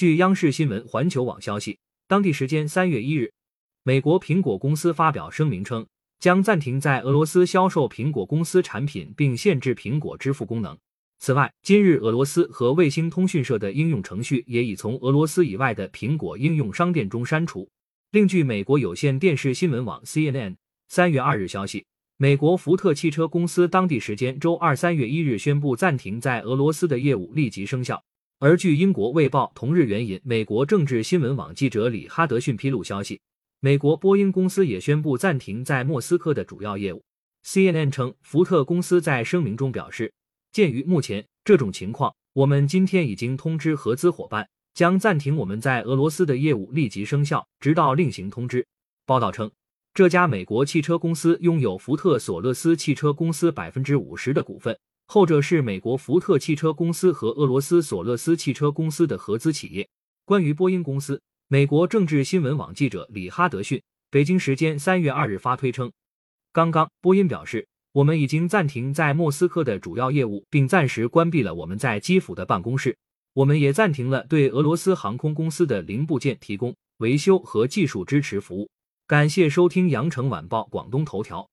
[0.00, 1.78] 据央视新闻环球网消息，
[2.08, 3.30] 当地时间三月一日，
[3.82, 5.86] 美国苹果公司发表声明称，
[6.18, 10.74] 将暂停在俄罗斯销售苹果公司产品，并限制苹果支付功能。
[11.18, 17.68] 此外，今日俄罗斯和卫星通讯社的应用程序也已从俄罗斯以外的苹果应用商店中删除。
[18.12, 20.56] 另据美国有线电视新闻网 CNN
[20.88, 21.84] 三月二日消息，
[22.16, 28.02] 美国福特汽车公司当地时间周二三月一日宣布暂停在俄罗斯的业务立即生效。
[28.42, 33.20] 而据英国《卫报》同日援引美国政治新闻网记者李哈德逊披露消息，
[33.60, 37.04] 美国波音公司也宣布暂停在莫斯科的主要业务。
[37.44, 40.10] CNN 称，福特公司在声明中表示。
[40.52, 48.66] 鉴于目前这种情况，我们今天已经通知合资伙伴，将暂停我们在俄罗斯的业务，立即生效，直到另行通知。
[49.04, 49.50] 报道称，
[49.92, 54.78] 这家美国汽车公司拥有福特索勒斯汽车公司百分之五十的股份，
[55.12, 59.88] 后者是美国福特汽车公司和俄罗斯索勒斯汽车公司的合资企业。
[60.24, 65.90] 关于波音公司，美国政治新闻网记者李哈德逊北京时间三月二日发推称，
[66.52, 67.66] 刚刚波音表示。
[67.90, 72.96] 我们已经暂停在莫斯科的主要业务，并暂时关闭了我们在基辅的办公室。
[73.32, 78.70] 我们也暂停了对俄罗斯航空公司的零部件提供、维修和技术支持服务。
[79.08, 81.50] 感谢收听羊城晚报广东头条。